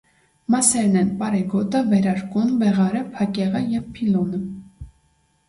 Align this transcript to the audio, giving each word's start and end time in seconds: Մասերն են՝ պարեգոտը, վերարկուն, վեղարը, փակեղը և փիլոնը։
Մասերն 0.53 0.95
են՝ 1.01 1.11
պարեգոտը, 1.19 1.81
վերարկուն, 1.91 2.49
վեղարը, 2.65 3.05
փակեղը 3.19 3.63
և 3.77 3.87
փիլոնը։ 4.01 4.43